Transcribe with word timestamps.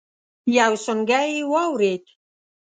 يو 0.57 0.71
سونګی 0.85 1.25
يې 1.35 1.43
واورېد. 1.51 2.03